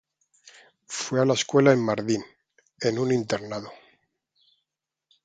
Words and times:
Fue 0.87 1.21
a 1.21 1.25
la 1.25 1.35
escuela 1.35 1.71
en 1.71 1.79
Mardin, 1.85 2.25
en 2.79 2.97
un 2.97 3.11
internado. 3.11 3.71